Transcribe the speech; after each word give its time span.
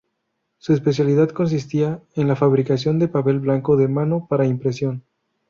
Su 0.57 0.73
especialidad 0.73 1.29
consistía 1.29 2.01
en 2.15 2.27
la 2.27 2.35
fabricación 2.35 2.97
de 2.97 3.07
papel 3.07 3.39
blanco 3.39 3.77
de 3.77 3.87
mano 3.87 4.25
para 4.27 4.47
impresión. 4.47 5.03